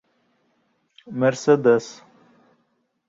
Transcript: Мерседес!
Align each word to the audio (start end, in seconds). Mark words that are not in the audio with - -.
Мерседес! 1.23 1.85